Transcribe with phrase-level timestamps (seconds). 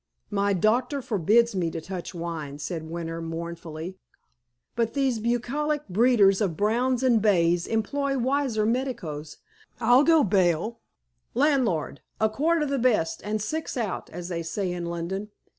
[0.31, 3.99] "My doctor forbids me to touch wine," said Winter mournfully.
[4.75, 9.37] "But these bucolic breeders of browns and bays employ wiser medicos,
[9.79, 10.79] I'll go bail.
[11.35, 15.29] Landlord, a quart of the best, and six out, as they say in London."